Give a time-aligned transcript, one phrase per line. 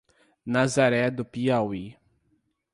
[0.53, 1.95] Nazaré do Piauí